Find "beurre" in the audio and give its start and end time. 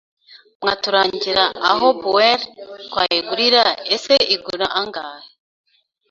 2.01-2.31